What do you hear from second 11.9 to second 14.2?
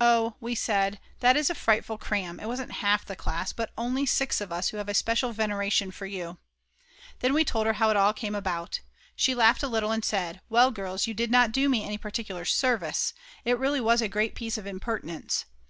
particular service. It really was a